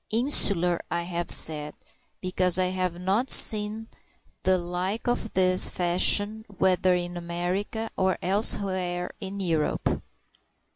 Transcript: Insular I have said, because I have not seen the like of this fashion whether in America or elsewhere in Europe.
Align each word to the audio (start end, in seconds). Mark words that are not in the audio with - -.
Insular 0.09 0.81
I 0.89 1.03
have 1.03 1.29
said, 1.29 1.75
because 2.21 2.57
I 2.57 2.69
have 2.69 2.99
not 2.99 3.29
seen 3.29 3.87
the 4.41 4.57
like 4.57 5.05
of 5.07 5.31
this 5.33 5.69
fashion 5.69 6.43
whether 6.57 6.95
in 6.95 7.17
America 7.17 7.91
or 7.95 8.17
elsewhere 8.19 9.11
in 9.19 9.39
Europe. 9.39 10.01